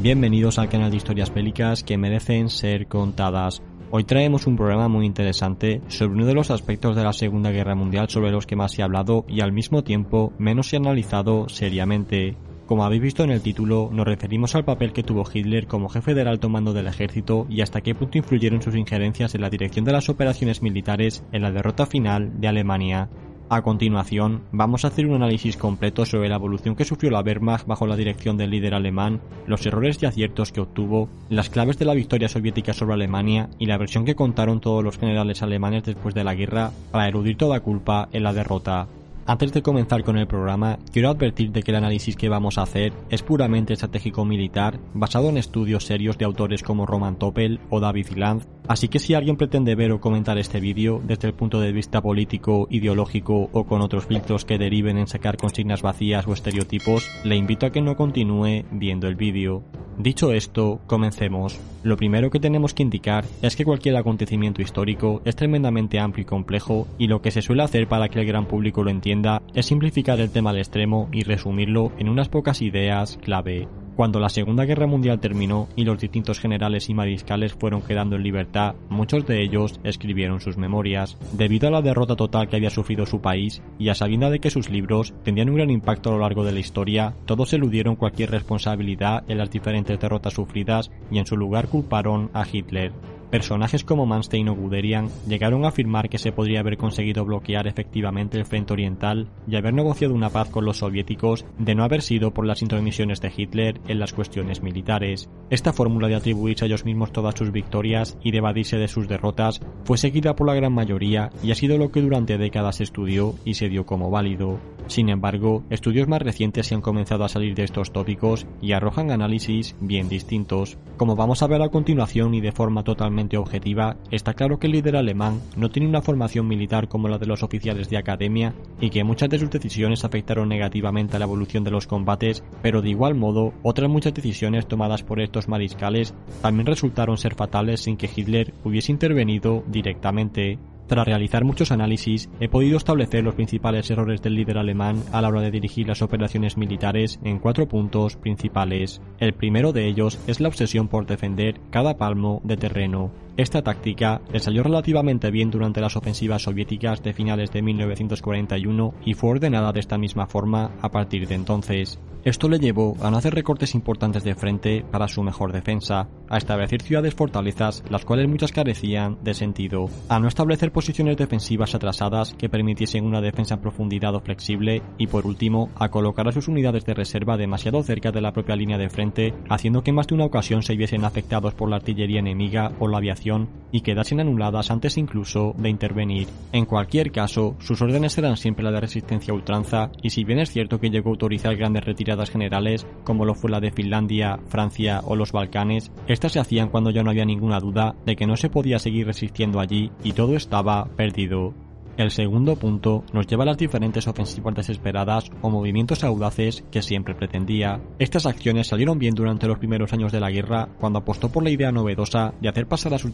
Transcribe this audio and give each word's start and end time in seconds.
Bienvenidos 0.00 0.60
al 0.60 0.68
canal 0.68 0.92
de 0.92 0.96
historias 0.96 1.34
bélicas 1.34 1.82
que 1.82 1.98
merecen 1.98 2.50
ser 2.50 2.86
contadas. 2.86 3.60
Hoy 3.90 4.04
traemos 4.04 4.46
un 4.46 4.54
programa 4.54 4.86
muy 4.86 5.04
interesante 5.04 5.82
sobre 5.88 6.14
uno 6.14 6.24
de 6.24 6.34
los 6.34 6.52
aspectos 6.52 6.94
de 6.94 7.02
la 7.02 7.12
Segunda 7.12 7.50
Guerra 7.50 7.74
Mundial 7.74 8.08
sobre 8.08 8.30
los 8.30 8.46
que 8.46 8.54
más 8.54 8.70
se 8.70 8.82
ha 8.82 8.84
hablado 8.84 9.24
y 9.26 9.40
al 9.40 9.50
mismo 9.50 9.82
tiempo 9.82 10.32
menos 10.38 10.68
se 10.68 10.76
ha 10.76 10.78
analizado 10.78 11.48
seriamente. 11.48 12.36
Como 12.66 12.84
habéis 12.84 13.02
visto 13.02 13.24
en 13.24 13.30
el 13.30 13.42
título, 13.42 13.90
nos 13.92 14.06
referimos 14.06 14.54
al 14.54 14.64
papel 14.64 14.92
que 14.92 15.02
tuvo 15.02 15.24
Hitler 15.28 15.66
como 15.66 15.88
jefe 15.88 16.14
del 16.14 16.28
alto 16.28 16.48
mando 16.48 16.72
del 16.72 16.86
ejército 16.86 17.48
y 17.50 17.62
hasta 17.62 17.80
qué 17.80 17.96
punto 17.96 18.18
influyeron 18.18 18.62
sus 18.62 18.76
injerencias 18.76 19.34
en 19.34 19.40
la 19.40 19.50
dirección 19.50 19.84
de 19.84 19.92
las 19.92 20.08
operaciones 20.08 20.62
militares 20.62 21.24
en 21.32 21.42
la 21.42 21.50
derrota 21.50 21.86
final 21.86 22.40
de 22.40 22.46
Alemania. 22.46 23.08
A 23.50 23.62
continuación, 23.62 24.42
vamos 24.52 24.84
a 24.84 24.88
hacer 24.88 25.06
un 25.06 25.14
análisis 25.14 25.56
completo 25.56 26.04
sobre 26.04 26.28
la 26.28 26.34
evolución 26.34 26.76
que 26.76 26.84
sufrió 26.84 27.10
la 27.10 27.22
Wehrmacht 27.22 27.66
bajo 27.66 27.86
la 27.86 27.96
dirección 27.96 28.36
del 28.36 28.50
líder 28.50 28.74
alemán, 28.74 29.22
los 29.46 29.64
errores 29.64 30.02
y 30.02 30.06
aciertos 30.06 30.52
que 30.52 30.60
obtuvo, 30.60 31.08
las 31.30 31.48
claves 31.48 31.78
de 31.78 31.86
la 31.86 31.94
victoria 31.94 32.28
soviética 32.28 32.74
sobre 32.74 32.92
Alemania 32.92 33.48
y 33.58 33.64
la 33.64 33.78
versión 33.78 34.04
que 34.04 34.14
contaron 34.14 34.60
todos 34.60 34.84
los 34.84 34.98
generales 34.98 35.42
alemanes 35.42 35.84
después 35.84 36.14
de 36.14 36.24
la 36.24 36.34
guerra 36.34 36.72
para 36.90 37.08
eludir 37.08 37.38
toda 37.38 37.60
culpa 37.60 38.10
en 38.12 38.24
la 38.24 38.34
derrota. 38.34 38.86
Antes 39.24 39.52
de 39.52 39.62
comenzar 39.62 40.04
con 40.04 40.18
el 40.18 40.26
programa, 40.26 40.78
quiero 40.92 41.08
advertir 41.08 41.50
de 41.50 41.62
que 41.62 41.70
el 41.70 41.76
análisis 41.76 42.16
que 42.16 42.28
vamos 42.30 42.58
a 42.58 42.62
hacer 42.62 42.92
es 43.08 43.22
puramente 43.22 43.72
estratégico 43.72 44.26
militar, 44.26 44.78
basado 44.92 45.28
en 45.30 45.38
estudios 45.38 45.84
serios 45.84 46.18
de 46.18 46.24
autores 46.26 46.62
como 46.62 46.86
Roman 46.86 47.16
Topel 47.16 47.60
o 47.68 47.80
David 47.80 48.08
Land, 48.16 48.46
así 48.68 48.88
que 48.88 48.98
si 48.98 49.14
alguien 49.14 49.36
pretende 49.36 49.74
ver 49.74 49.92
o 49.92 50.00
comentar 50.00 50.38
este 50.38 50.60
vídeo 50.60 51.02
desde 51.04 51.28
el 51.28 51.34
punto 51.34 51.60
de 51.60 51.72
vista 51.72 52.00
político, 52.00 52.68
ideológico 52.70 53.48
o 53.52 53.64
con 53.64 53.80
otros 53.80 54.06
filtros 54.06 54.44
que 54.44 54.58
deriven 54.58 54.98
en 54.98 55.06
sacar 55.06 55.36
consignas 55.36 55.82
vacías 55.82 56.26
o 56.26 56.32
estereotipos, 56.32 57.08
le 57.24 57.36
invito 57.36 57.66
a 57.66 57.70
que 57.70 57.80
no 57.80 57.96
continúe 57.96 58.64
viendo 58.70 59.08
el 59.08 59.16
vídeo. 59.16 59.64
Dicho 59.98 60.32
esto, 60.32 60.80
comencemos. 60.86 61.58
Lo 61.82 61.96
primero 61.96 62.30
que 62.30 62.38
tenemos 62.38 62.72
que 62.72 62.84
indicar 62.84 63.24
es 63.42 63.56
que 63.56 63.64
cualquier 63.64 63.96
acontecimiento 63.96 64.62
histórico 64.62 65.22
es 65.24 65.34
tremendamente 65.34 65.98
amplio 65.98 66.22
y 66.22 66.26
complejo 66.26 66.86
y 66.98 67.08
lo 67.08 67.20
que 67.20 67.32
se 67.32 67.42
suele 67.42 67.64
hacer 67.64 67.88
para 67.88 68.08
que 68.08 68.20
el 68.20 68.26
gran 68.26 68.46
público 68.46 68.84
lo 68.84 68.90
entienda 68.90 69.42
es 69.54 69.66
simplificar 69.66 70.20
el 70.20 70.30
tema 70.30 70.50
al 70.50 70.58
extremo 70.58 71.08
y 71.10 71.24
resumirlo 71.24 71.90
en 71.98 72.08
unas 72.08 72.28
pocas 72.28 72.62
ideas 72.62 73.18
clave. 73.20 73.66
Cuando 73.98 74.20
la 74.20 74.28
Segunda 74.28 74.64
Guerra 74.64 74.86
Mundial 74.86 75.18
terminó 75.18 75.66
y 75.74 75.84
los 75.84 75.98
distintos 75.98 76.38
generales 76.38 76.88
y 76.88 76.94
mariscales 76.94 77.54
fueron 77.54 77.82
quedando 77.82 78.14
en 78.14 78.22
libertad, 78.22 78.76
muchos 78.88 79.26
de 79.26 79.42
ellos 79.42 79.80
escribieron 79.82 80.40
sus 80.40 80.56
memorias. 80.56 81.18
Debido 81.32 81.66
a 81.66 81.72
la 81.72 81.82
derrota 81.82 82.14
total 82.14 82.48
que 82.48 82.54
había 82.54 82.70
sufrido 82.70 83.06
su 83.06 83.20
país 83.20 83.60
y 83.76 83.88
a 83.88 83.96
sabienda 83.96 84.30
de 84.30 84.38
que 84.38 84.50
sus 84.50 84.70
libros 84.70 85.14
tendrían 85.24 85.50
un 85.50 85.56
gran 85.56 85.70
impacto 85.70 86.10
a 86.10 86.12
lo 86.12 86.20
largo 86.20 86.44
de 86.44 86.52
la 86.52 86.60
historia, 86.60 87.16
todos 87.26 87.52
eludieron 87.52 87.96
cualquier 87.96 88.30
responsabilidad 88.30 89.24
en 89.26 89.38
las 89.38 89.50
diferentes 89.50 89.98
derrotas 89.98 90.34
sufridas 90.34 90.92
y 91.10 91.18
en 91.18 91.26
su 91.26 91.36
lugar 91.36 91.66
culparon 91.66 92.30
a 92.34 92.46
Hitler. 92.46 92.92
Personajes 93.30 93.84
como 93.84 94.06
Manstein 94.06 94.48
o 94.48 94.54
Guderian 94.54 95.10
llegaron 95.26 95.64
a 95.64 95.68
afirmar 95.68 96.08
que 96.08 96.16
se 96.16 96.32
podría 96.32 96.60
haber 96.60 96.78
conseguido 96.78 97.26
bloquear 97.26 97.66
efectivamente 97.66 98.38
el 98.38 98.46
frente 98.46 98.72
oriental 98.72 99.28
y 99.46 99.56
haber 99.56 99.74
negociado 99.74 100.14
una 100.14 100.30
paz 100.30 100.48
con 100.48 100.64
los 100.64 100.78
soviéticos 100.78 101.44
de 101.58 101.74
no 101.74 101.84
haber 101.84 102.00
sido 102.00 102.32
por 102.32 102.46
las 102.46 102.62
intromisiones 102.62 103.20
de 103.20 103.30
Hitler 103.36 103.80
en 103.86 103.98
las 103.98 104.14
cuestiones 104.14 104.62
militares. 104.62 105.28
Esta 105.50 105.74
fórmula 105.74 106.08
de 106.08 106.14
atribuirse 106.14 106.64
a 106.64 106.68
ellos 106.68 106.86
mismos 106.86 107.12
todas 107.12 107.34
sus 107.34 107.52
victorias 107.52 108.16
y 108.22 108.30
de 108.30 108.38
evadirse 108.38 108.78
de 108.78 108.88
sus 108.88 109.08
derrotas 109.08 109.60
fue 109.84 109.98
seguida 109.98 110.34
por 110.34 110.46
la 110.46 110.54
gran 110.54 110.72
mayoría 110.72 111.30
y 111.42 111.50
ha 111.50 111.54
sido 111.54 111.76
lo 111.76 111.90
que 111.90 112.00
durante 112.00 112.38
décadas 112.38 112.80
estudió 112.80 113.34
y 113.44 113.54
se 113.54 113.68
dio 113.68 113.84
como 113.84 114.10
válido. 114.10 114.58
Sin 114.88 115.10
embargo, 115.10 115.64
estudios 115.68 116.08
más 116.08 116.22
recientes 116.22 116.66
se 116.66 116.74
han 116.74 116.80
comenzado 116.80 117.24
a 117.24 117.28
salir 117.28 117.54
de 117.54 117.62
estos 117.62 117.92
tópicos 117.92 118.46
y 118.62 118.72
arrojan 118.72 119.10
análisis 119.10 119.76
bien 119.80 120.08
distintos. 120.08 120.78
Como 120.96 121.14
vamos 121.14 121.42
a 121.42 121.46
ver 121.46 121.60
a 121.60 121.68
continuación 121.68 122.34
y 122.34 122.40
de 122.40 122.52
forma 122.52 122.84
totalmente 122.84 123.36
objetiva, 123.36 123.98
está 124.10 124.32
claro 124.32 124.58
que 124.58 124.66
el 124.66 124.72
líder 124.72 124.96
alemán 124.96 125.42
no 125.56 125.68
tiene 125.68 125.88
una 125.88 126.00
formación 126.00 126.48
militar 126.48 126.88
como 126.88 127.08
la 127.08 127.18
de 127.18 127.26
los 127.26 127.42
oficiales 127.42 127.90
de 127.90 127.98
academia 127.98 128.54
y 128.80 128.88
que 128.88 129.04
muchas 129.04 129.28
de 129.28 129.38
sus 129.38 129.50
decisiones 129.50 130.04
afectaron 130.04 130.48
negativamente 130.48 131.16
a 131.16 131.18
la 131.18 131.26
evolución 131.26 131.64
de 131.64 131.70
los 131.70 131.86
combates, 131.86 132.42
pero 132.62 132.80
de 132.80 132.88
igual 132.88 133.14
modo, 133.14 133.52
otras 133.62 133.90
muchas 133.90 134.14
decisiones 134.14 134.66
tomadas 134.66 135.02
por 135.02 135.20
estos 135.20 135.48
mariscales 135.48 136.14
también 136.40 136.66
resultaron 136.66 137.18
ser 137.18 137.34
fatales 137.34 137.80
sin 137.80 137.98
que 137.98 138.08
Hitler 138.14 138.54
hubiese 138.64 138.90
intervenido 138.90 139.62
directamente. 139.68 140.58
Tras 140.88 141.06
realizar 141.06 141.44
muchos 141.44 141.70
análisis, 141.70 142.30
he 142.40 142.48
podido 142.48 142.78
establecer 142.78 143.22
los 143.22 143.34
principales 143.34 143.90
errores 143.90 144.22
del 144.22 144.34
líder 144.34 144.56
alemán 144.56 145.02
a 145.12 145.20
la 145.20 145.28
hora 145.28 145.42
de 145.42 145.50
dirigir 145.50 145.86
las 145.86 146.00
operaciones 146.00 146.56
militares 146.56 147.20
en 147.24 147.38
cuatro 147.38 147.68
puntos 147.68 148.16
principales. 148.16 149.02
El 149.18 149.34
primero 149.34 149.74
de 149.74 149.86
ellos 149.86 150.18
es 150.26 150.40
la 150.40 150.48
obsesión 150.48 150.88
por 150.88 151.04
defender 151.04 151.60
cada 151.70 151.98
palmo 151.98 152.40
de 152.42 152.56
terreno. 152.56 153.10
Esta 153.38 153.62
táctica 153.62 154.20
le 154.32 154.40
salió 154.40 154.64
relativamente 154.64 155.30
bien 155.30 155.48
durante 155.48 155.80
las 155.80 155.94
ofensivas 155.94 156.42
soviéticas 156.42 157.04
de 157.04 157.12
finales 157.12 157.52
de 157.52 157.62
1941 157.62 158.94
y 159.04 159.14
fue 159.14 159.30
ordenada 159.30 159.70
de 159.70 159.78
esta 159.78 159.96
misma 159.96 160.26
forma 160.26 160.72
a 160.82 160.88
partir 160.88 161.28
de 161.28 161.36
entonces. 161.36 162.00
Esto 162.24 162.48
le 162.48 162.58
llevó 162.58 162.96
a 163.00 163.12
no 163.12 163.16
hacer 163.16 163.32
recortes 163.32 163.76
importantes 163.76 164.24
de 164.24 164.34
frente 164.34 164.84
para 164.90 165.06
su 165.06 165.22
mejor 165.22 165.52
defensa, 165.52 166.08
a 166.28 166.36
establecer 166.36 166.82
ciudades 166.82 167.14
fortalezas 167.14 167.84
las 167.88 168.04
cuales 168.04 168.28
muchas 168.28 168.50
carecían 168.50 169.18
de 169.22 169.34
sentido, 169.34 169.88
a 170.08 170.18
no 170.18 170.26
establecer 170.26 170.72
posiciones 170.72 171.16
defensivas 171.16 171.76
atrasadas 171.76 172.34
que 172.34 172.48
permitiesen 172.48 173.06
una 173.06 173.20
defensa 173.20 173.54
en 173.54 173.60
profundidad 173.60 174.16
o 174.16 174.20
flexible 174.20 174.82
y 174.98 175.06
por 175.06 175.26
último 175.26 175.70
a 175.76 175.90
colocar 175.90 176.26
a 176.26 176.32
sus 176.32 176.48
unidades 176.48 176.84
de 176.84 176.94
reserva 176.94 177.36
demasiado 177.36 177.84
cerca 177.84 178.10
de 178.10 178.20
la 178.20 178.32
propia 178.32 178.56
línea 178.56 178.78
de 178.78 178.90
frente, 178.90 179.32
haciendo 179.48 179.84
que 179.84 179.90
en 179.90 179.96
más 179.96 180.08
de 180.08 180.16
una 180.16 180.24
ocasión 180.24 180.62
se 180.62 180.76
viesen 180.76 181.04
afectados 181.04 181.54
por 181.54 181.70
la 181.70 181.76
artillería 181.76 182.18
enemiga 182.18 182.72
o 182.80 182.88
la 182.88 182.98
aviación 182.98 183.27
y 183.70 183.82
quedasen 183.82 184.20
anuladas 184.20 184.70
antes 184.70 184.96
incluso 184.96 185.54
de 185.58 185.68
intervenir. 185.68 186.28
En 186.52 186.64
cualquier 186.64 187.12
caso, 187.12 187.56
sus 187.58 187.80
órdenes 187.82 188.16
eran 188.18 188.36
siempre 188.36 188.64
la 188.64 188.70
de 188.70 188.80
resistencia 188.80 189.32
a 189.32 189.36
ultranza, 189.36 189.90
y 190.02 190.10
si 190.10 190.24
bien 190.24 190.38
es 190.38 190.50
cierto 190.50 190.80
que 190.80 190.90
llegó 190.90 191.10
a 191.10 191.12
autorizar 191.12 191.56
grandes 191.56 191.84
retiradas 191.84 192.30
generales, 192.30 192.86
como 193.04 193.24
lo 193.24 193.34
fue 193.34 193.50
la 193.50 193.60
de 193.60 193.70
Finlandia, 193.70 194.38
Francia 194.48 195.00
o 195.04 195.16
los 195.16 195.32
Balcanes, 195.32 195.92
estas 196.06 196.32
se 196.32 196.40
hacían 196.40 196.68
cuando 196.68 196.90
ya 196.90 197.02
no 197.02 197.10
había 197.10 197.24
ninguna 197.24 197.60
duda 197.60 197.94
de 198.06 198.16
que 198.16 198.26
no 198.26 198.36
se 198.36 198.50
podía 198.50 198.78
seguir 198.78 199.06
resistiendo 199.06 199.60
allí 199.60 199.90
y 200.02 200.12
todo 200.12 200.36
estaba 200.36 200.86
perdido. 200.96 201.67
El 201.98 202.12
segundo 202.12 202.54
punto 202.54 203.02
nos 203.12 203.26
lleva 203.26 203.42
a 203.42 203.46
las 203.46 203.58
diferentes 203.58 204.06
ofensivas 204.06 204.54
desesperadas 204.54 205.32
o 205.42 205.50
movimientos 205.50 206.04
audaces 206.04 206.64
que 206.70 206.80
siempre 206.80 207.16
pretendía. 207.16 207.80
Estas 207.98 208.24
acciones 208.24 208.68
salieron 208.68 209.00
bien 209.00 209.16
durante 209.16 209.48
los 209.48 209.58
primeros 209.58 209.92
años 209.92 210.12
de 210.12 210.20
la 210.20 210.30
guerra, 210.30 210.68
cuando 210.78 211.00
apostó 211.00 211.28
por 211.28 211.42
la 211.42 211.50
idea 211.50 211.72
novedosa 211.72 212.34
de 212.40 212.48
hacer 212.48 212.68
pasar 212.68 212.94
a 212.94 212.98
sus 212.98 213.10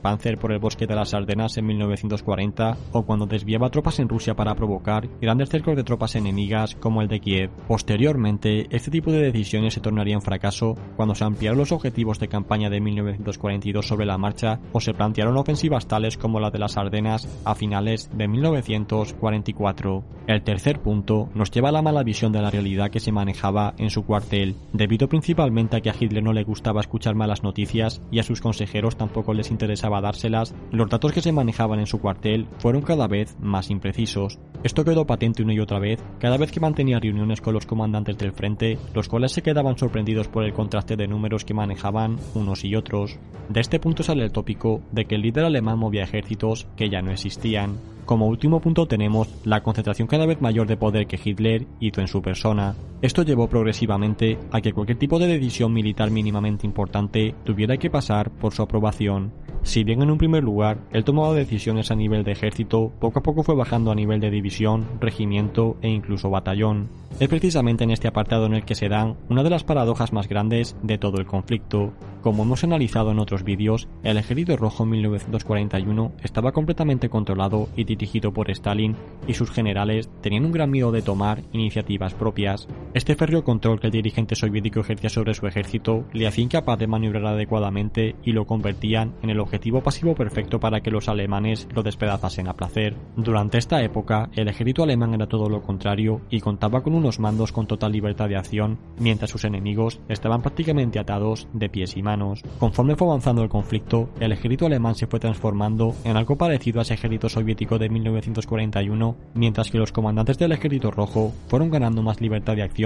Panzer 0.00 0.38
por 0.38 0.52
el 0.52 0.60
bosque 0.60 0.86
de 0.86 0.94
las 0.94 1.14
Ardenas 1.14 1.56
en 1.56 1.66
1940, 1.66 2.76
o 2.92 3.02
cuando 3.02 3.26
desviaba 3.26 3.70
tropas 3.70 3.98
en 3.98 4.08
Rusia 4.08 4.36
para 4.36 4.54
provocar 4.54 5.08
grandes 5.20 5.48
cercos 5.48 5.74
de 5.74 5.82
tropas 5.82 6.14
enemigas 6.14 6.76
como 6.76 7.02
el 7.02 7.08
de 7.08 7.18
Kiev. 7.18 7.50
Posteriormente, 7.66 8.68
este 8.70 8.92
tipo 8.92 9.10
de 9.10 9.32
decisiones 9.32 9.74
se 9.74 9.80
tornarían 9.80 10.22
fracaso 10.22 10.76
cuando 10.94 11.16
se 11.16 11.24
ampliaron 11.24 11.58
los 11.58 11.72
objetivos 11.72 12.20
de 12.20 12.28
campaña 12.28 12.70
de 12.70 12.80
1942 12.80 13.84
sobre 13.84 14.06
la 14.06 14.16
marcha 14.16 14.60
o 14.72 14.80
se 14.80 14.94
plantearon 14.94 15.36
ofensivas 15.36 15.88
tales 15.88 16.16
como 16.16 16.38
la 16.38 16.52
de 16.52 16.60
las 16.60 16.76
Ardenas 16.76 17.28
a 17.44 17.56
finales 17.56 18.08
de 18.16 18.27
1944. 18.28 20.04
El 20.26 20.42
tercer 20.42 20.80
punto 20.80 21.30
nos 21.34 21.50
lleva 21.50 21.70
a 21.70 21.72
la 21.72 21.82
mala 21.82 22.02
visión 22.02 22.32
de 22.32 22.42
la 22.42 22.50
realidad 22.50 22.90
que 22.90 23.00
se 23.00 23.12
manejaba 23.12 23.74
en 23.78 23.90
su 23.90 24.04
cuartel, 24.04 24.56
debido 24.72 25.08
principalmente 25.08 25.76
a 25.76 25.80
que 25.80 25.90
a 25.90 25.94
Hitler 25.98 26.22
no 26.22 26.32
le 26.32 26.44
gustaba 26.44 26.80
escuchar 26.80 27.14
malas 27.14 27.42
noticias 27.42 28.02
y 28.10 28.18
a 28.18 28.22
sus 28.22 28.40
consejeros 28.40 28.96
tampoco 28.96 29.32
les 29.32 29.50
interesaba 29.50 30.00
dárselas, 30.00 30.54
los 30.70 30.88
datos 30.88 31.12
que 31.12 31.22
se 31.22 31.32
manejaban 31.32 31.80
en 31.80 31.86
su 31.86 31.98
cuartel 32.00 32.46
fueron 32.58 32.82
cada 32.82 33.08
vez 33.08 33.36
más 33.40 33.70
imprecisos. 33.70 34.38
Esto 34.62 34.84
quedó 34.84 35.06
patente 35.06 35.42
una 35.42 35.54
y 35.54 35.60
otra 35.60 35.78
vez 35.78 36.02
cada 36.18 36.36
vez 36.36 36.52
que 36.52 36.60
mantenía 36.60 37.00
reuniones 37.00 37.40
con 37.40 37.54
los 37.54 37.66
comandantes 37.66 38.18
del 38.18 38.32
frente, 38.32 38.78
los 38.94 39.08
cuales 39.08 39.32
se 39.32 39.42
quedaban 39.42 39.78
sorprendidos 39.78 40.28
por 40.28 40.44
el 40.44 40.52
contraste 40.52 40.96
de 40.96 41.08
números 41.08 41.44
que 41.44 41.54
manejaban 41.54 42.16
unos 42.34 42.64
y 42.64 42.74
otros. 42.74 43.18
De 43.48 43.60
este 43.60 43.80
punto 43.80 44.02
sale 44.02 44.24
el 44.24 44.32
tópico 44.32 44.82
de 44.92 45.06
que 45.06 45.14
el 45.14 45.22
líder 45.22 45.44
alemán 45.44 45.78
movía 45.78 46.02
ejércitos 46.02 46.66
que 46.76 46.90
ya 46.90 47.00
no 47.00 47.12
existían. 47.12 47.97
Como 48.08 48.26
último 48.26 48.58
punto 48.60 48.88
tenemos 48.88 49.28
la 49.44 49.62
concentración 49.62 50.08
cada 50.08 50.24
vez 50.24 50.40
mayor 50.40 50.66
de 50.66 50.78
poder 50.78 51.06
que 51.06 51.20
Hitler 51.22 51.66
hizo 51.78 52.00
en 52.00 52.08
su 52.08 52.22
persona. 52.22 52.74
Esto 53.00 53.22
llevó 53.22 53.48
progresivamente 53.48 54.38
a 54.50 54.60
que 54.60 54.72
cualquier 54.72 54.98
tipo 54.98 55.20
de 55.20 55.28
decisión 55.28 55.72
militar 55.72 56.10
mínimamente 56.10 56.66
importante 56.66 57.32
tuviera 57.44 57.76
que 57.76 57.90
pasar 57.90 58.30
por 58.30 58.52
su 58.52 58.62
aprobación. 58.62 59.32
Si 59.62 59.84
bien 59.84 60.02
en 60.02 60.10
un 60.10 60.18
primer 60.18 60.42
lugar 60.42 60.78
él 60.92 61.04
tomaba 61.04 61.34
decisiones 61.34 61.90
a 61.90 61.94
nivel 61.94 62.24
de 62.24 62.32
ejército, 62.32 62.92
poco 62.98 63.20
a 63.20 63.22
poco 63.22 63.42
fue 63.44 63.54
bajando 63.54 63.92
a 63.92 63.94
nivel 63.94 64.18
de 64.18 64.30
división, 64.30 64.86
regimiento 65.00 65.76
e 65.80 65.88
incluso 65.88 66.30
batallón. 66.30 66.88
Es 67.20 67.28
precisamente 67.28 67.84
en 67.84 67.90
este 67.90 68.08
apartado 68.08 68.46
en 68.46 68.54
el 68.54 68.64
que 68.64 68.74
se 68.74 68.88
dan 68.88 69.16
una 69.28 69.42
de 69.42 69.50
las 69.50 69.64
paradojas 69.64 70.12
más 70.12 70.28
grandes 70.28 70.76
de 70.82 70.98
todo 70.98 71.18
el 71.18 71.26
conflicto. 71.26 71.92
Como 72.22 72.42
hemos 72.42 72.64
analizado 72.64 73.10
en 73.10 73.18
otros 73.18 73.44
vídeos, 73.44 73.88
el 74.02 74.18
ejército 74.18 74.56
rojo 74.56 74.84
en 74.84 74.90
1941 74.90 76.12
estaba 76.22 76.52
completamente 76.52 77.08
controlado 77.08 77.68
y 77.76 77.84
dirigido 77.84 78.32
por 78.32 78.50
Stalin 78.50 78.96
y 79.26 79.34
sus 79.34 79.50
generales 79.50 80.08
tenían 80.20 80.44
un 80.44 80.52
gran 80.52 80.70
miedo 80.70 80.92
de 80.92 81.02
tomar 81.02 81.42
iniciativas 81.52 82.14
propias. 82.14 82.68
Este 82.94 83.14
férreo 83.14 83.44
control 83.44 83.80
que 83.80 83.88
el 83.88 83.92
dirigente 83.92 84.34
soviético 84.34 84.80
ejercía 84.80 85.10
sobre 85.10 85.34
su 85.34 85.46
ejército 85.46 86.06
le 86.14 86.26
hacía 86.26 86.44
incapaz 86.44 86.78
de 86.78 86.86
maniobrar 86.86 87.26
adecuadamente 87.26 88.16
y 88.24 88.32
lo 88.32 88.46
convertían 88.46 89.12
en 89.22 89.28
el 89.28 89.40
objetivo 89.40 89.82
pasivo 89.82 90.14
perfecto 90.14 90.58
para 90.58 90.80
que 90.80 90.90
los 90.90 91.06
alemanes 91.08 91.68
lo 91.74 91.82
despedazasen 91.82 92.48
a 92.48 92.54
placer. 92.54 92.96
Durante 93.14 93.58
esta 93.58 93.82
época, 93.82 94.30
el 94.34 94.48
ejército 94.48 94.82
alemán 94.82 95.12
era 95.12 95.26
todo 95.26 95.50
lo 95.50 95.60
contrario 95.60 96.22
y 96.30 96.40
contaba 96.40 96.82
con 96.82 96.94
unos 96.94 97.20
mandos 97.20 97.52
con 97.52 97.66
total 97.66 97.92
libertad 97.92 98.26
de 98.28 98.36
acción, 98.36 98.78
mientras 98.98 99.30
sus 99.30 99.44
enemigos 99.44 100.00
estaban 100.08 100.40
prácticamente 100.40 100.98
atados 100.98 101.46
de 101.52 101.68
pies 101.68 101.94
y 101.94 102.02
manos. 102.02 102.42
Conforme 102.58 102.96
fue 102.96 103.08
avanzando 103.08 103.42
el 103.42 103.50
conflicto, 103.50 104.08
el 104.18 104.32
ejército 104.32 104.64
alemán 104.64 104.94
se 104.94 105.06
fue 105.06 105.20
transformando 105.20 105.94
en 106.04 106.16
algo 106.16 106.38
parecido 106.38 106.78
a 106.78 106.82
ese 106.82 106.94
ejército 106.94 107.28
soviético 107.28 107.78
de 107.78 107.90
1941, 107.90 109.16
mientras 109.34 109.70
que 109.70 109.78
los 109.78 109.92
comandantes 109.92 110.38
del 110.38 110.52
ejército 110.52 110.90
rojo 110.90 111.34
fueron 111.48 111.70
ganando 111.70 112.02
más 112.02 112.22
libertad 112.22 112.56
de 112.56 112.62
acción, 112.62 112.77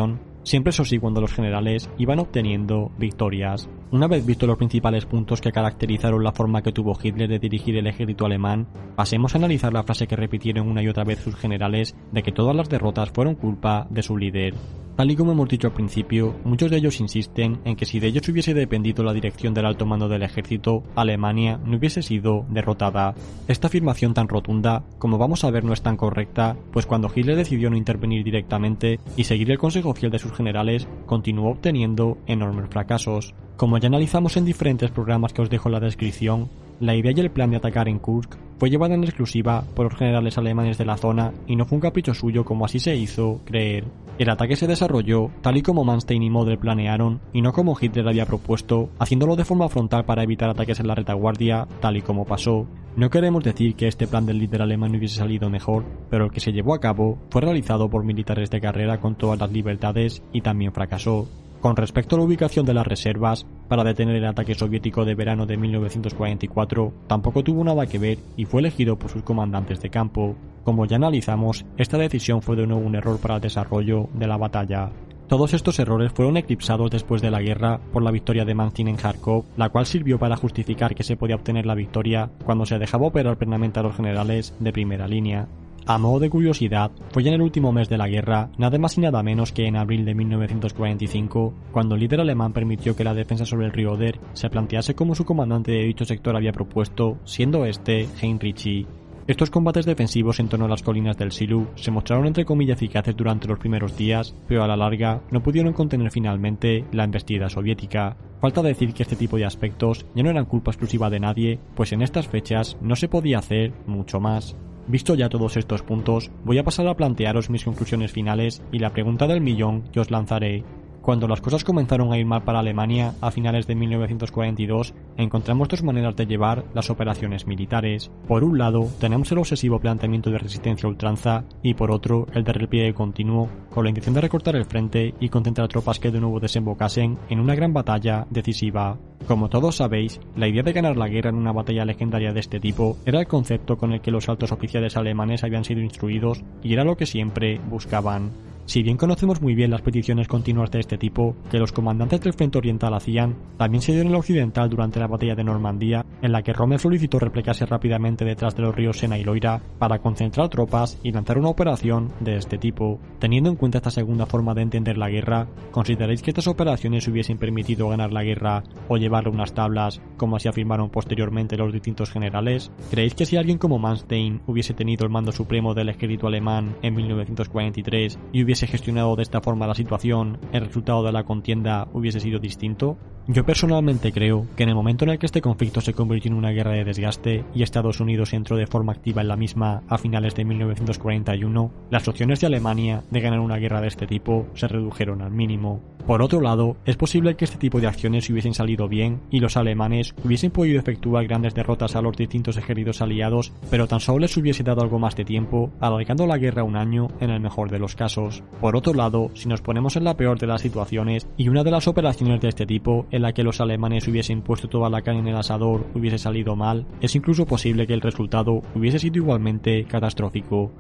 siempre 0.43 0.71
eso 0.71 0.85
sí 0.85 0.99
cuando 0.99 1.21
los 1.21 1.33
generales 1.33 1.91
iban 1.99 2.19
obteniendo 2.19 2.91
victorias. 2.99 3.69
Una 3.91 4.09
vez 4.09 4.25
visto 4.25 4.47
los 4.47 4.57
principales 4.57 5.07
puntos 5.07 5.41
que 5.41 5.53
caracterizaron 5.53 6.25
la 6.25 6.33
forma 6.33 6.63
que 6.63 6.73
tuvo 6.73 6.99
Hitler 7.01 7.29
de 7.29 7.39
dirigir 7.39 7.77
el 7.77 7.87
ejército 7.87 8.27
alemán, 8.27 8.67
pasemos 8.97 9.35
a 9.35 9.39
analizar 9.39 9.73
la 9.73 9.83
frase 9.83 10.07
que 10.07 10.17
repitieron 10.17 10.69
una 10.69 10.83
y 10.83 10.89
otra 10.89 11.05
vez 11.05 11.21
sus 11.21 11.37
generales 11.37 11.95
de 12.11 12.23
que 12.23 12.33
todas 12.33 12.57
las 12.57 12.69
derrotas 12.69 13.11
fueron 13.11 13.35
culpa 13.35 13.87
de 13.91 14.03
su 14.03 14.17
líder. 14.17 14.55
Tal 14.97 15.11
y 15.11 15.17
como 15.17 15.33
hemos 15.33 15.49
dicho 15.49 15.69
al 15.69 15.73
principio, 15.73 16.35
muchos 16.45 16.71
de 16.71 16.77
ellos 16.77 17.01
insisten 17.01 17.61
en 17.65 17.77
que 17.77 17.87
si 17.87 17.99
de 17.99 18.09
ellos 18.09 18.29
hubiese 18.29 18.53
dependido 18.53 19.03
la 19.03 19.15
dirección 19.15 19.55
del 19.55 19.65
alto 19.65 19.87
mando 19.87 20.07
del 20.07 20.23
ejército, 20.23 20.83
Alemania 20.95 21.59
no 21.65 21.79
hubiese 21.79 22.03
sido 22.03 22.45
derrotada. 22.51 23.15
Esta 23.49 23.69
afirmación 23.69 24.13
tan 24.13 24.29
rotunda, 24.29 24.85
como 24.99 25.17
vamos 25.17 25.45
a 25.45 25.51
ver, 25.51 25.65
no 25.65 25.73
es 25.73 25.81
tan 25.81 25.97
correcta, 25.97 26.57
pues 26.73 26.85
cuando 26.85 27.11
Hitler 27.13 27.37
decidió 27.37 27.71
no 27.71 27.77
intervenir 27.77 28.23
directamente 28.23 29.01
y 29.17 29.25
seguir 29.25 29.51
el 29.51 29.59
consejo 29.59 29.95
fiel 29.95 30.13
de 30.13 30.19
sus 30.19 30.33
generales, 30.33 30.87
continuó 31.07 31.51
obteniendo 31.51 32.19
enormes 32.27 32.69
fracasos. 32.69 33.35
Como 33.57 33.79
ya 33.79 33.89
analizamos 33.89 34.37
en 34.37 34.45
diferentes 34.45 34.91
programas 34.91 35.33
que 35.33 35.41
os 35.41 35.49
dejo 35.49 35.69
en 35.69 35.73
la 35.73 35.81
descripción, 35.81 36.51
la 36.81 36.95
idea 36.97 37.13
y 37.17 37.21
el 37.21 37.31
plan 37.31 37.51
de 37.51 37.57
atacar 37.57 37.89
en 37.89 37.99
Kursk 37.99 38.35
fue 38.63 38.71
llevada 38.71 38.95
en 38.95 39.03
exclusiva 39.03 39.65
por 39.75 39.87
los 39.87 39.99
generales 39.99 40.39
alemanes 40.39 40.79
de 40.79 40.85
la 40.85 40.97
zona 40.97 41.33
y 41.49 41.57
no 41.57 41.65
fue 41.65 41.75
un 41.75 41.83
capricho 41.83 42.15
suyo 42.15 42.45
como 42.45 42.65
así 42.65 42.79
se 42.79 42.95
hizo 42.95 43.41
creer. 43.45 43.87
El 44.21 44.31
ataque 44.31 44.55
se 44.55 44.69
desarrolló 44.69 45.33
tal 45.41 45.57
y 45.57 45.63
como 45.63 45.83
Manstein 45.83 46.23
y 46.23 46.31
Model 46.31 46.59
planearon 46.59 47.21
y 47.33 47.43
no 47.43 47.53
como 47.53 47.77
Hitler 47.77 48.07
había 48.07 48.25
propuesto, 48.25 48.91
haciéndolo 49.01 49.35
de 49.35 49.45
forma 49.45 49.69
frontal 49.69 50.05
para 50.05 50.23
evitar 50.23 50.49
ataques 50.49 50.79
en 50.79 50.87
la 50.87 50.95
retaguardia, 50.95 51.67
tal 51.81 51.97
y 51.97 52.03
como 52.03 52.25
pasó. 52.25 52.69
No 52.95 53.11
queremos 53.11 53.43
decir 53.43 53.75
que 53.75 53.89
este 53.89 54.07
plan 54.07 54.27
del 54.27 54.39
líder 54.39 54.63
alemán 54.63 54.95
hubiese 54.95 55.17
salido 55.17 55.51
mejor, 55.51 55.85
pero 56.09 56.27
el 56.27 56.31
que 56.31 56.39
se 56.39 56.53
llevó 56.53 56.75
a 56.75 56.81
cabo 56.81 57.19
fue 57.31 57.41
realizado 57.41 57.91
por 57.91 58.05
militares 58.05 58.49
de 58.49 58.61
carrera 58.61 59.01
con 59.01 59.17
todas 59.17 59.41
las 59.41 59.51
libertades 59.51 60.23
y 60.33 60.41
también 60.43 60.73
fracasó. 60.73 61.27
Con 61.63 61.77
respecto 61.77 62.17
a 62.17 62.19
la 62.19 62.25
ubicación 62.25 62.67
de 62.67 62.75
las 62.75 62.89
reservas, 62.89 63.47
para 63.69 63.85
detener 63.85 64.17
el 64.17 64.25
ataque 64.25 64.57
soviético 64.57 65.05
de 65.05 65.15
verano 65.15 65.47
de 65.47 65.57
1944, 65.57 66.93
tampoco 67.07 67.45
tuvo 67.45 67.63
nada 67.63 67.87
que 67.87 68.01
ver 68.01 68.19
y 68.37 68.47
fue 68.47 68.63
elegido 68.63 68.99
por 68.99 69.13
sus 69.13 69.23
comandantes 69.23 69.81
de 69.81 69.89
campo. 69.89 70.35
Como 70.65 70.87
ya 70.87 70.97
analizamos, 70.97 71.65
esta 71.77 71.99
decisión 71.99 72.43
fue 72.43 72.57
de 72.57 72.67
nuevo 72.67 72.85
un 72.85 72.97
error 72.97 73.21
para 73.21 73.37
el 73.37 73.41
desarrollo 73.41 74.09
de 74.13 74.27
la 74.27 74.39
batalla. 74.39 74.91
Todos 75.29 75.55
estos 75.55 75.79
errores 75.79 76.11
fueron 76.11 76.37
eclipsados 76.37 76.91
después 76.91 77.23
de 77.23 77.31
la 77.31 77.41
guerra 77.41 77.79
por 77.93 78.03
la 78.03 78.11
victoria 78.11 78.45
de 78.45 78.57
Manstein 78.57 78.89
en 78.89 78.97
Kharkov, 78.97 79.45
la 79.57 79.69
cual 79.69 79.87
sirvió 79.87 80.19
para 80.19 80.37
justificar 80.37 80.97
que 80.97 81.05
se 81.05 81.17
podía 81.17 81.37
obtener 81.37 81.65
la 81.65 81.77
victoria 81.77 82.29
cuando 82.45 82.67
se 82.67 82.81
dejaba 82.81 83.07
operar 83.07 83.37
plenamente 83.37 83.79
a 83.79 83.85
los 83.85 83.95
generales 83.95 84.53
de 84.59 84.73
primera 84.73 85.07
línea. 85.07 85.47
A 85.85 85.99
modo 85.99 86.21
de 86.21 86.31
curiosidad, 86.31 86.93
fue 87.11 87.25
ya 87.25 87.31
en 87.31 87.35
el 87.35 87.43
último 87.43 87.73
mes 87.73 87.89
de 87.89 87.99
la 87.99 88.09
guerra, 88.09 88.51
nada 88.57 88.79
más 88.79 88.97
y 88.97 89.01
nada 89.01 89.23
menos 89.23 89.51
que 89.51 89.67
en 89.67 89.77
abril 89.77 90.05
de 90.05 90.15
1945, 90.15 91.55
cuando 91.73 91.97
el 91.97 92.01
líder 92.03 92.21
alemán 92.21 92.53
permitió 92.53 92.95
que 92.95 93.03
la 93.03 93.15
defensa 93.15 93.45
sobre 93.45 93.67
el 93.67 93.73
río 93.73 93.93
Oder 93.93 94.21
se 94.33 94.49
plantease 94.49 94.95
como 94.95 95.17
su 95.17 95.25
comandante 95.25 95.73
de 95.73 95.85
dicho 95.85 96.05
sector 96.05 96.37
había 96.37 96.53
propuesto, 96.53 97.19
siendo 97.25 97.65
este 97.65 98.09
Heinrich 98.21 98.87
estos 99.29 99.51
combates 99.51 99.87
defensivos 99.87 100.41
en 100.41 100.49
torno 100.49 100.67
a 100.67 100.69
las 100.69 100.83
colinas 100.83 101.17
del 101.17 101.31
Silu 101.31 101.69
se 101.77 101.93
mostraron 101.93 102.27
entre 102.27 102.45
comillas 102.45 102.77
eficaces 102.79 103.17
durante 103.17 103.47
los 103.47 103.59
primeros 103.59 103.97
días, 103.97 104.35
pero 104.49 104.65
a 104.65 104.67
la 104.67 104.77
larga 104.77 105.23
no 105.31 105.41
pudieron 105.41 105.73
contener 105.73 106.11
finalmente 106.11 106.85
la 106.91 107.05
embestida 107.05 107.49
soviética. 107.49 108.17
Falta 108.41 108.63
decir 108.63 108.93
que 108.93 109.05
este 109.05 109.15
tipo 109.15 109.37
de 109.37 109.45
aspectos 109.45 110.07
ya 110.17 110.25
no 110.25 110.31
eran 110.31 110.47
culpa 110.47 110.73
exclusiva 110.73 111.09
de 111.09 111.21
nadie, 111.21 111.61
pues 111.77 111.93
en 111.93 112.03
estas 112.03 112.27
fechas 112.27 112.77
no 112.81 112.97
se 112.97 113.09
podía 113.09 113.39
hacer 113.39 113.73
mucho 113.87 114.19
más. 114.19 114.57
Visto 114.89 115.15
ya 115.15 115.29
todos 115.29 115.57
estos 115.57 115.83
puntos, 115.83 116.31
voy 116.45 116.59
a 116.59 116.65
pasar 116.65 116.89
a 116.89 116.97
plantearos 116.97 117.51
mis 117.51 117.65
conclusiones 117.65 118.13
finales 118.13 118.63
y 118.73 118.79
la 118.79 118.91
pregunta 118.91 119.27
del 119.27 119.41
millón 119.41 119.83
que 119.93 120.01
os 120.01 120.11
lanzaré. 120.11 120.65
Cuando 121.03 121.27
las 121.27 121.41
cosas 121.41 121.65
comenzaron 121.65 122.13
a 122.13 122.19
ir 122.19 122.25
mal 122.25 122.45
para 122.45 122.61
Alemania 122.61 123.15
a 123.21 123.33
finales 123.33 123.67
de 123.67 123.75
1942, 123.75 124.95
encontramos 125.17 125.67
dos 125.67 125.83
maneras 125.83 126.15
de 126.15 126.27
llevar 126.27 126.65
las 126.75 126.91
operaciones 126.91 127.45
militares. 127.45 128.13
Por 128.29 128.45
un 128.45 128.57
lado, 128.57 128.89
tenemos 129.01 129.33
el 129.33 129.39
obsesivo 129.39 129.81
planteamiento 129.81 130.31
de 130.31 130.39
resistencia 130.39 130.89
ultranza 130.89 131.45
y 131.61 131.75
por 131.75 131.91
otro, 131.91 132.29
el 132.35 132.45
de 132.45 132.53
repliegue 132.53 132.95
continuo, 132.95 133.49
con 133.69 133.83
la 133.83 133.91
intención 133.91 134.15
de 134.15 134.21
recortar 134.21 134.55
el 134.55 134.65
frente 134.65 135.13
y 135.19 135.29
concentrar 135.29 135.67
tropas 135.67 135.99
que 135.99 136.13
de 136.13 136.21
nuevo 136.21 136.39
desembocasen 136.39 137.19
en 137.29 137.41
una 137.41 137.57
gran 137.57 137.73
batalla 137.73 138.25
decisiva. 138.31 138.97
Como 139.27 139.49
todos 139.49 139.77
sabéis, 139.77 140.21
la 140.37 140.47
idea 140.47 140.63
de 140.63 140.73
ganar 140.73 140.97
la 140.97 141.09
guerra 141.09 141.31
en 141.31 141.37
una 141.37 141.53
batalla 141.53 141.85
legendaria 141.85 142.33
de 142.33 142.39
este 142.39 142.61
tipo 142.61 142.97
era 143.05 143.19
el 143.19 143.27
concepto 143.27 143.77
con 143.77 143.93
el 143.93 144.01
que 144.01 144.13
los 144.13 144.29
altos 144.29 144.53
oficiales 144.53 144.97
alemanes 144.97 145.43
habían 145.43 145.65
sido 145.65 145.81
instruidos 145.81 146.45
y 146.63 146.75
era 146.75 146.85
lo 146.85 146.97
que 146.97 147.07
siempre 147.07 147.61
buscaban. 147.69 148.52
Si 148.65 148.83
bien 148.83 148.97
conocemos 148.97 149.43
muy 149.43 149.55
bien 149.55 149.71
las 149.71 149.83
peticiones 149.83 150.29
continuas 150.29 150.71
de 150.71 150.81
este 150.81 150.97
tipo 150.97 151.35
que 151.51 151.59
los 151.59 151.73
comandantes 151.73 152.21
del 152.21 152.33
frente 152.33 152.59
oriental 152.59 152.95
hacían, 152.95 153.37
también 153.59 153.83
se 153.83 153.93
dio 153.93 154.03
en 154.03 154.09
el 154.09 154.15
occidental 154.15 154.71
durante 154.71 155.01
la 155.01 155.09
batalla 155.09 155.35
de 155.35 155.45
Normandía, 155.45 156.07
en 156.23 156.33
la 156.33 156.43
que 156.43 156.53
Rommel 156.53 156.79
solicitó 156.79 157.19
replegarse 157.19 157.67
rápidamente 157.67 158.25
detrás 158.25 158.55
de 158.55 158.63
los 158.63 158.75
ríos 158.75 158.99
Sena 158.99 159.19
y 159.19 159.25
Loira 159.25 159.61
para 159.79 159.99
concentrar 159.99 160.49
tropas 160.49 160.99
y 161.03 161.11
lanzar 161.11 161.39
una 161.39 161.49
operación 161.49 162.13
de 162.21 162.37
este 162.37 162.57
tipo. 162.57 163.01
Teniendo 163.19 163.51
en 163.51 163.57
cuenta 163.57 163.79
esta 163.79 163.91
segunda 163.91 164.27
forma 164.27 164.55
de 164.55 164.63
entender 164.63 164.97
la 164.97 165.11
guerra, 165.11 165.49
¿consideráis 165.73 166.23
que 166.23 166.31
estas 166.31 166.47
operaciones 166.47 167.07
hubiesen 167.09 167.39
permitido 167.39 167.89
ganar 167.89 168.13
la 168.13 168.23
guerra 168.23 168.63
o 168.89 168.97
llevarle 168.97 169.31
unas 169.31 169.55
tablas, 169.55 170.01
como 170.17 170.37
así 170.37 170.49
afirmaron 170.49 170.89
posteriormente 170.91 171.57
los 171.57 171.73
distintos 171.73 172.11
generales? 172.11 172.71
¿Creéis 172.91 173.15
que 173.15 173.27
si 173.27 173.37
alguien 173.37 173.59
como 173.59 173.81
Manstein 173.81 174.41
hubiese 174.47 174.73
tenido 174.73 175.05
el 175.05 175.13
mando 175.13 175.33
supremo 175.33 175.75
del 175.75 175.89
ejército 175.89 176.29
alemán 176.29 176.77
en 176.83 176.95
1943 176.95 178.19
y 178.33 178.45
hubiese 178.45 178.52
gestionado 178.61 179.17
de 179.17 179.23
esta 179.23 179.41
forma 179.41 179.67
la 179.67 179.75
situación, 179.75 180.39
el 180.53 180.67
resultado 180.67 181.03
de 181.03 181.13
la 181.13 181.25
contienda 181.25 181.89
hubiese 181.93 182.21
sido 182.21 182.39
distinto? 182.39 182.97
Yo 183.29 183.45
personalmente 183.45 184.13
creo 184.13 184.47
que 184.57 184.65
en 184.65 184.69
el 184.69 184.75
momento 184.75 185.05
en 185.05 185.13
el 185.13 185.19
que 185.19 185.27
este 185.27 185.41
conflicto 185.41 185.81
se 185.81 185.95
convirtió 185.95 186.31
en 186.31 186.37
una 186.37 186.51
guerra 186.51 186.73
de 186.73 186.85
desgaste 186.85 187.45
y 187.55 187.63
Estados 187.63 188.01
Unidos 188.01 188.33
entró 188.33 188.57
de 188.57 188.67
forma 188.67 188.93
activa 188.93 189.23
en 189.23 189.29
la 189.29 189.37
misma 189.37 189.83
a 189.89 189.97
finales 189.97 190.35
de 190.35 190.45
1941, 190.45 191.73
las 191.91 192.09
opciones 192.09 192.41
de 192.41 192.49
Alemania 192.49 193.05
de 193.11 193.21
ganar 193.21 193.39
una 193.39 193.59
guerra 193.59 193.81
de 193.81 193.89
este 193.89 194.09
tipo 194.09 194.47
se 194.55 194.67
redujeron 194.67 195.23
al 195.23 195.31
mínimo. 195.31 195.81
Por 196.07 196.21
otro 196.21 196.41
lado, 196.41 196.77
es 196.85 196.97
posible 196.97 197.37
que 197.37 197.45
este 197.45 197.59
tipo 197.59 197.81
de 197.81 197.87
acciones 197.87 198.29
hubiesen 198.29 198.55
salido 198.55 198.89
bien 198.89 199.21
y 199.31 199.39
los 199.39 199.57
alemanes 199.57 200.15
hubiesen 200.25 200.51
podido 200.51 200.81
efectuar 200.81 201.27
grandes 201.27 201.55
derrotas 201.55 201.95
a 201.95 202.03
los 202.03 202.17
distintos 202.17 202.57
ejércitos 202.57 203.01
aliados, 203.01 203.53
pero 203.71 203.87
tan 203.87 204.01
solo 204.01 204.19
les 204.21 204.37
hubiese 204.37 204.65
dado 204.65 204.83
algo 204.83 204.99
más 204.99 205.15
de 205.15 205.25
tiempo, 205.25 205.71
alargando 205.81 206.27
la 206.27 206.39
guerra 206.39 206.65
un 206.65 206.77
año 206.77 207.09
en 207.21 207.31
el 207.31 207.41
mejor 207.41 207.71
de 207.71 207.79
los 207.79 207.95
casos. 207.95 208.43
Por 208.61 208.77
otro 208.77 208.95
lado, 208.95 209.31
si 209.35 209.49
nos 209.49 209.63
ponemos 209.63 209.97
en 209.97 210.05
la 210.05 210.17
peor 210.17 210.39
de 210.39 210.47
las 210.47 210.63
situaciones 210.63 211.29
y 211.37 211.49
una 211.49 211.63
de 211.63 211.71
las 211.71 211.87
operaciones 211.87 212.41
de 212.41 212.49
este 212.49 212.67
tipo 212.67 213.07
en 213.11 213.23
la 213.23 213.33
que 213.33 213.45
los 213.45 213.61
alemanes 213.61 214.07
hubiesen 214.09 214.43
puesto 214.43 214.69
toda 214.69 214.91
la 214.91 215.03
carne 215.03 215.21
en 215.21 215.29
el 215.29 215.37
asador 215.37 215.87
hubiese 215.95 216.19
salido 216.19 216.57
mal, 216.57 216.87
es 217.01 217.15
incluso 217.15 217.47
posible 217.47 217.87
que 217.87 217.95
el 217.95 218.01
resultado 218.01 218.63
hubiese 218.75 218.99
sido 218.99 219.19
igualmente 219.19 219.85
catastrófico. 219.85 220.73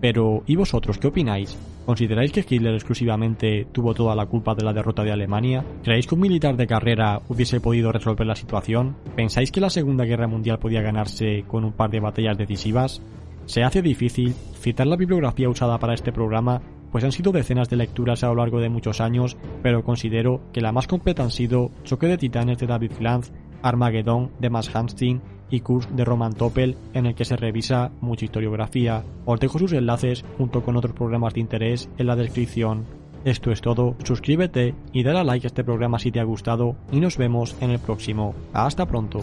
Pero, 0.00 0.42
¿y 0.46 0.56
vosotros 0.56 0.98
qué 0.98 1.08
opináis? 1.08 1.56
¿Consideráis 1.84 2.32
que 2.32 2.44
Hitler 2.48 2.74
exclusivamente 2.74 3.66
tuvo 3.72 3.94
toda 3.94 4.14
la 4.14 4.26
culpa 4.26 4.54
de 4.54 4.64
la 4.64 4.72
derrota 4.72 5.02
de 5.02 5.12
Alemania? 5.12 5.64
¿Creéis 5.82 6.06
que 6.06 6.14
un 6.14 6.20
militar 6.20 6.56
de 6.56 6.66
carrera 6.66 7.20
hubiese 7.28 7.60
podido 7.60 7.90
resolver 7.90 8.26
la 8.26 8.36
situación? 8.36 8.96
¿Pensáis 9.16 9.50
que 9.50 9.60
la 9.60 9.70
Segunda 9.70 10.04
Guerra 10.04 10.28
Mundial 10.28 10.58
podía 10.58 10.82
ganarse 10.82 11.44
con 11.48 11.64
un 11.64 11.72
par 11.72 11.90
de 11.90 12.00
batallas 12.00 12.38
decisivas? 12.38 13.02
Se 13.46 13.64
hace 13.64 13.82
difícil 13.82 14.34
citar 14.60 14.86
la 14.86 14.96
bibliografía 14.96 15.48
usada 15.48 15.78
para 15.78 15.94
este 15.94 16.12
programa 16.12 16.60
pues 16.90 17.04
han 17.04 17.12
sido 17.12 17.32
decenas 17.32 17.68
de 17.68 17.76
lecturas 17.76 18.24
a 18.24 18.28
lo 18.28 18.36
largo 18.36 18.60
de 18.60 18.68
muchos 18.68 19.00
años, 19.00 19.36
pero 19.62 19.84
considero 19.84 20.40
que 20.52 20.60
la 20.60 20.72
más 20.72 20.86
completa 20.86 21.22
han 21.22 21.30
sido 21.30 21.70
Choque 21.84 22.06
de 22.06 22.18
Titanes 22.18 22.58
de 22.58 22.66
David 22.66 22.92
Glanz, 22.98 23.30
Armageddon 23.62 24.30
de 24.38 24.50
Max 24.50 24.74
Hamstein 24.74 25.20
y 25.50 25.60
Kurs 25.60 25.88
de 25.94 26.04
Roman 26.04 26.34
Toppel, 26.34 26.76
en 26.94 27.06
el 27.06 27.14
que 27.14 27.24
se 27.24 27.36
revisa 27.36 27.90
mucha 28.00 28.24
historiografía. 28.24 29.04
Os 29.24 29.40
dejo 29.40 29.58
sus 29.58 29.72
enlaces 29.72 30.24
junto 30.36 30.62
con 30.62 30.76
otros 30.76 30.94
programas 30.94 31.34
de 31.34 31.40
interés 31.40 31.88
en 31.98 32.06
la 32.06 32.16
descripción. 32.16 32.86
Esto 33.24 33.50
es 33.50 33.60
todo, 33.60 33.96
suscríbete 34.04 34.74
y 34.92 35.02
dale 35.02 35.18
a 35.18 35.24
like 35.24 35.46
a 35.46 35.48
este 35.48 35.64
programa 35.64 35.98
si 35.98 36.12
te 36.12 36.20
ha 36.20 36.24
gustado 36.24 36.76
y 36.92 37.00
nos 37.00 37.16
vemos 37.16 37.56
en 37.60 37.70
el 37.70 37.78
próximo. 37.78 38.34
Hasta 38.52 38.86
pronto. 38.86 39.20